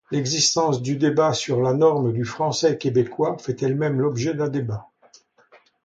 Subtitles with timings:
[0.09, 4.89] L'existence du débat sur la norme du français québécois fait elle-même l'objet d'un débat.